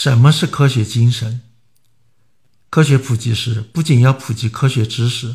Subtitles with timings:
[0.00, 1.40] 什么是科学精神？
[2.70, 5.34] 科学普及时，不仅要普及科学知识，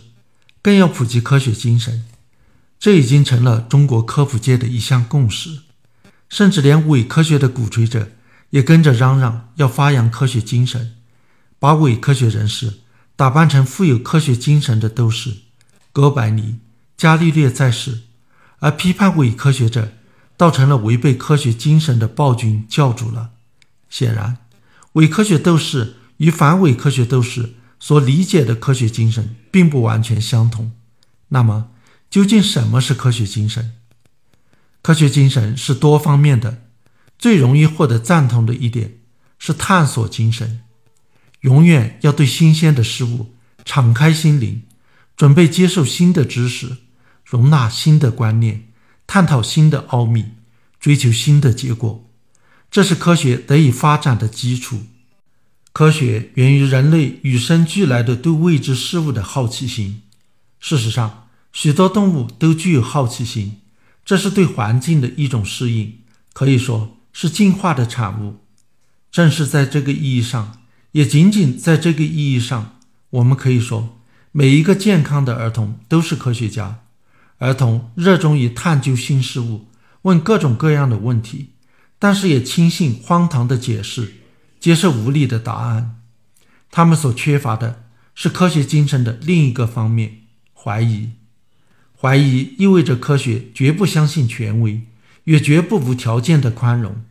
[0.61, 2.05] 更要普及科学精神。
[2.79, 5.63] 这已经成了中国科普界的一项共识，
[6.29, 8.11] 甚至连伪科学的鼓吹者
[8.51, 10.95] 也跟着嚷嚷要发扬科学精神，
[11.59, 12.75] 把伪科学人士
[13.17, 15.39] 打扮成富有科学精神的斗士，
[15.91, 16.59] 哥白尼、
[16.95, 18.03] 伽利略在世，
[18.59, 19.91] 而批判伪科学者
[20.37, 23.31] 倒成了违背科学精神的暴君教主了。
[23.89, 24.37] 显然，
[24.93, 30.71] 伪科学斗士与反伪科学斗士所理解的科学精神并不完全相同。
[31.29, 31.71] 那么，
[32.09, 33.73] 究竟什么是科学精神？
[34.81, 36.65] 科学精神是多方面的，
[37.17, 38.99] 最容易获得赞同的一点
[39.39, 40.61] 是探索精神，
[41.41, 43.33] 永远要对新鲜的事物
[43.65, 44.63] 敞开心灵，
[45.17, 46.77] 准备接受新的知识，
[47.25, 48.67] 容纳新的观念，
[49.07, 50.25] 探讨新的奥秘，
[50.79, 52.09] 追求新的结果。
[52.69, 54.81] 这是科学得以发展的基础。
[55.73, 60.03] 科学源于人类与生俱来的对未知事物的好奇心。
[60.59, 63.57] 事实上，许多动物都具有好奇心，
[64.05, 65.95] 这是对环境的一种适应，
[66.31, 68.35] 可以说是进化的产物。
[69.11, 70.59] 正是在这个意义上，
[70.91, 72.75] 也仅仅在这个意义上，
[73.09, 73.97] 我们可以说，
[74.31, 76.81] 每一个健康的儿童都是科学家。
[77.39, 79.65] 儿童热衷于探究新事物，
[80.03, 81.49] 问各种各样的问题，
[81.97, 84.13] 但是也轻信荒唐的解释，
[84.63, 85.99] 接受无力的答案。
[86.71, 87.83] 他们所缺乏的
[88.15, 90.21] 是科学精神的另一个方面——
[90.55, 91.09] 怀疑。
[91.99, 94.83] 怀疑意味着科学绝不相信权威，
[95.25, 97.03] 也绝不无条件的宽容。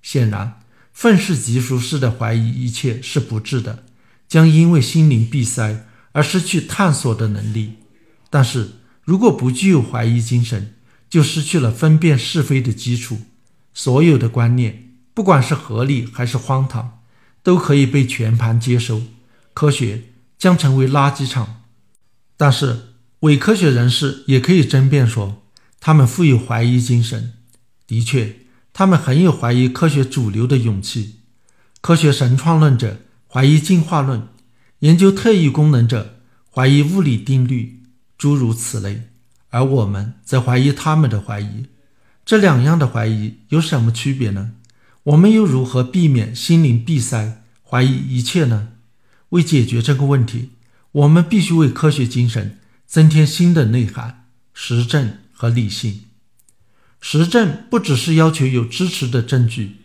[0.00, 0.62] 显然，
[0.94, 3.84] 愤世嫉俗式的怀疑一切是不智的，
[4.26, 7.74] 将因为心灵闭塞而失去探索的能力。
[8.30, 10.76] 但是，如果不具有怀疑精神，
[11.10, 13.18] 就失去了分辨是非的基础。
[13.74, 16.93] 所有的观念，不管是合理还是荒唐，
[17.44, 19.02] 都可以被全盘接收，
[19.52, 20.02] 科学
[20.36, 21.62] 将成为垃圾场。
[22.36, 25.42] 但是，伪科学人士也可以争辩说，
[25.78, 27.34] 他们富有怀疑精神。
[27.86, 28.36] 的确，
[28.72, 31.20] 他们很有怀疑科学主流的勇气。
[31.82, 32.96] 科学神创论者
[33.28, 34.26] 怀疑进化论，
[34.78, 36.20] 研究特异功能者
[36.52, 37.82] 怀疑物理定律，
[38.16, 39.02] 诸如此类。
[39.50, 41.66] 而我们则怀疑他们的怀疑。
[42.24, 44.52] 这两样的怀疑有什么区别呢？
[45.04, 48.68] 我们又如何避免心灵闭塞，怀疑一切呢？
[49.30, 50.50] 为解决这个问题，
[50.92, 52.58] 我们必须为科学精神。
[52.86, 56.02] 增添新的内涵、实证和理性。
[57.00, 59.78] 实证不只是要求有支持的证据，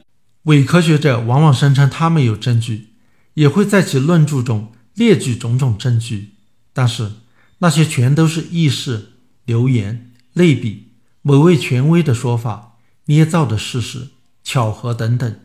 [0.44, 2.90] 伪科学者往往声称他们有证据，
[3.34, 6.34] 也会在其论著中列举种种证据，
[6.72, 7.14] 但是
[7.60, 9.14] 那些全都是意识、
[9.46, 10.90] 流言、类比、
[11.24, 14.10] 某位权威的说法、捏造的事实、
[14.52, 15.40] 巧合等等，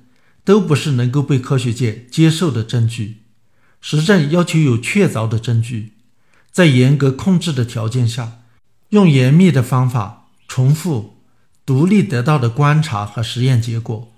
[0.47, 3.19] 都不是能够被科学界接受的证据。
[3.83, 5.93] 实证要求有确凿的证据。
[6.51, 8.41] 在严格控制的条件下，
[8.89, 11.19] 用严密的方法重复
[11.67, 14.15] 独立得到的观察和实验结果。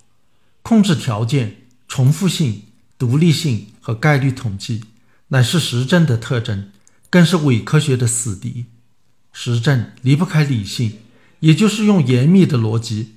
[0.63, 2.63] 控制条件、重复性、
[2.97, 4.85] 独立性和概率统计
[5.29, 6.71] 乃是实证的特征，
[7.11, 8.67] 更是伪科学的死敌。
[9.33, 10.99] 实证离不开理性，
[11.41, 13.16] 也就是用严密的逻辑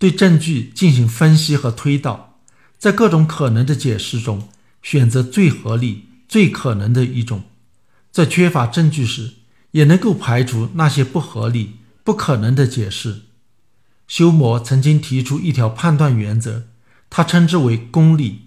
[0.00, 2.38] 对证据进行分析和推导，
[2.78, 4.48] 在各种可能的解释中
[4.82, 7.42] 选择最合理、最可能的一种。
[8.10, 9.34] 在缺乏证据时，
[9.72, 13.24] 也能够排除那些不合理、不可能的解释。
[14.08, 16.68] 休谟曾经提出一条判断原则，
[17.10, 18.46] 他称之为公理。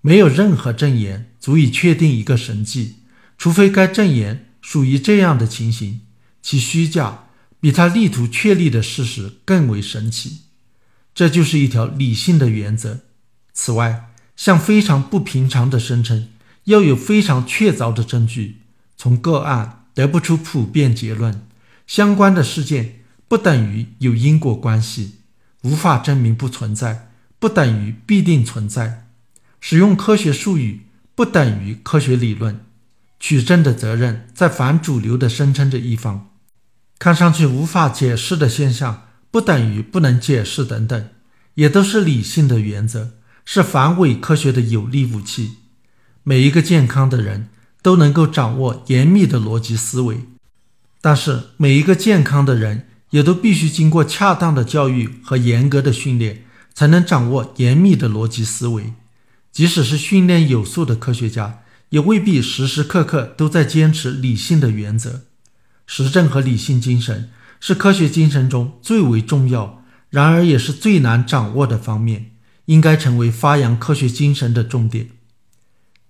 [0.00, 2.98] 没有任何证言足以确定一个神迹，
[3.36, 6.02] 除非该证言属于这样的情形，
[6.40, 7.24] 其虚假
[7.58, 10.42] 比他力图确立的事实更为神奇。
[11.20, 13.00] 这就是一条理性的原则。
[13.52, 16.28] 此外，像非常不平常的声称，
[16.64, 18.62] 要有非常确凿的证据。
[18.96, 21.46] 从个案得不出普遍结论，
[21.86, 25.16] 相关的事件不等于有因果关系，
[25.60, 29.06] 无法证明不存在，不等于必定存在。
[29.60, 32.64] 使用科学术语不等于科学理论，
[33.18, 36.30] 取证的责任在反主流的声称这一方。
[36.98, 41.08] 看上去无法解释的现象不等于不能解释等等，
[41.54, 43.10] 也都是理性的原则，
[43.44, 45.52] 是反伪科学的有力武器。
[46.22, 47.48] 每一个健康的人。
[47.82, 50.26] 都能够掌握严密的逻辑思维，
[51.00, 56.44] 但是每一个健康的人也都必须经过恰当的教育和严格的训练，
[56.74, 58.92] 才能掌握严密的逻辑思维。
[59.50, 65.22] 即使是训练有素的科学家，也未必时时刻刻都在坚持理性的原则。
[65.86, 67.30] 实证和理性精神
[67.60, 72.32] 是科学精神中最为重要，然而也是最难掌握的方面，
[72.64, 75.10] 应该成为发扬科学精神的重点。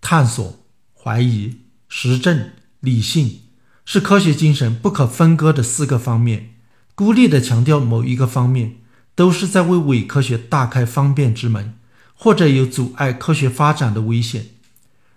[0.01, 0.65] 探索、
[0.95, 1.57] 怀疑、
[1.89, 2.51] 实证、
[2.81, 3.41] 理性
[3.85, 6.55] 是科学精神不可分割的四个方面。
[6.95, 8.77] 孤立的强调某一个方面，
[9.15, 11.75] 都是在为伪科学大开方便之门，
[12.15, 14.47] 或者有阻碍科学发展的危险。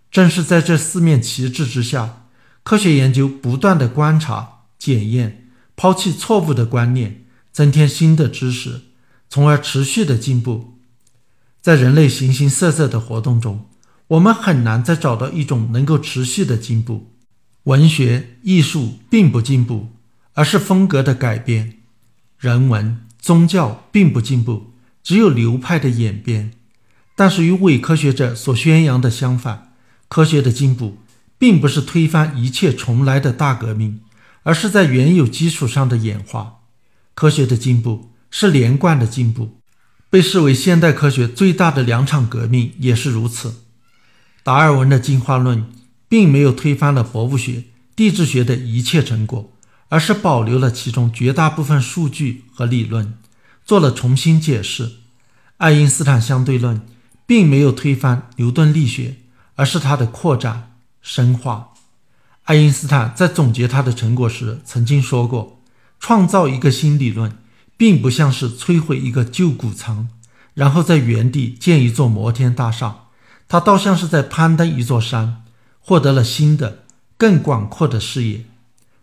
[0.09, 2.27] 正是在这四面旗帜之下，
[2.63, 5.42] 科学研究不断的观察、检验，
[5.75, 8.81] 抛弃错误的观念，增添新的知识，
[9.29, 10.79] 从而持续的进步。
[11.61, 13.69] 在人类形形色色的活动中，
[14.07, 17.11] 我们很难再找到一种能够持续的进步。
[17.63, 19.89] 文学、艺术并不进步。
[20.35, 21.77] 而是风格的改变，
[22.39, 24.71] 人文、宗教并不进步，
[25.03, 26.53] 只有流派的演变。
[27.15, 29.75] 但是与伪科学者所宣扬的相反，
[30.07, 30.97] 科学的进步
[31.37, 33.99] 并不是推翻一切重来的大革命，
[34.43, 36.59] 而是在原有基础上的演化。
[37.15, 39.57] 科学的进步是连贯的进步，
[40.09, 43.63] 被视为现代科学最大的两场革命也是如此。
[44.43, 45.65] 达尔文的进化论
[46.07, 47.63] 并没有推翻了博物学、
[47.95, 49.49] 地质学的一切成果。
[49.89, 53.13] 而是保留了其中绝大部分数据和理论，
[53.63, 54.93] 做了重新解释。
[55.57, 56.81] 爱因斯坦相对论
[57.27, 59.17] 并没有推翻牛顿力学，
[59.53, 60.71] 而是它的扩展
[61.03, 61.72] 深化。
[62.43, 65.61] 爱因斯坦在总结他的成果时曾经说过
[65.99, 67.37] ：“创造一个新理论，
[67.77, 70.09] 并不像是摧毁一个旧谷仓，
[70.53, 73.05] 然后在原地建一座摩天大厦，
[73.47, 75.43] 它倒像是在攀登一座山，
[75.79, 76.83] 获得了新的、
[77.17, 78.43] 更广阔的视野。”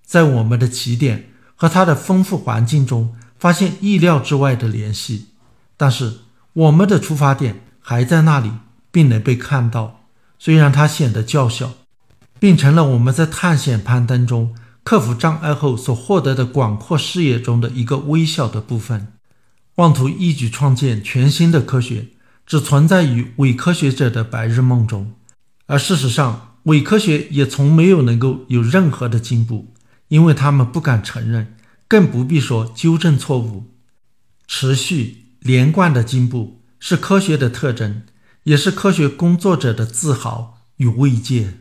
[0.05, 5.29] 在我们的起点和它的丰富环境中发现意料之外的联系，
[5.77, 6.19] 但是
[6.53, 8.51] 我们的出发点还在那里，
[8.91, 10.01] 并能被看到。
[10.39, 11.75] 虽然它显得较小，
[12.41, 19.13] 并成了我们在探险攀登中克服障碍后所获得的广阔视野中的一个微小的部分。
[19.77, 22.09] 妄图一举创建全新的科学，
[22.47, 25.13] 只存在于伪科学者的白日梦中，
[25.67, 29.73] 而事实上，伪科学也从没有能够有任何的进步。
[30.09, 31.55] 因为他们不敢承认，
[31.87, 33.71] 更不必说纠正错误。
[34.49, 38.03] 持续连贯的进步是科学的特征，
[38.43, 41.55] 也是科学工作者的自豪与慰藉。